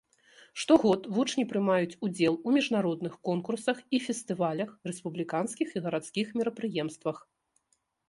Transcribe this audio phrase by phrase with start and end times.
[0.61, 7.17] Штогод вучні прымаюць удзел у міжнародных конкурсах і фестывалях, рэспубліканскіх і гарадскіх мерапрыемствах.